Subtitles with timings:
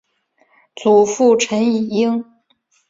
[0.75, 2.25] 祖父陈尹英。